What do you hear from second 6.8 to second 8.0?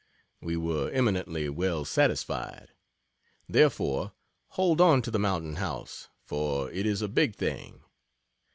is a "big thing."